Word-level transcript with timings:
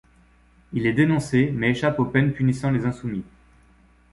Il 0.73 0.87
est 0.87 0.93
dénoncé, 0.93 1.51
mais 1.53 1.69
échappe 1.69 1.99
aux 1.99 2.05
peines 2.05 2.33
punissant 2.33 2.71
les 2.71 2.87
insoumis. 2.87 3.23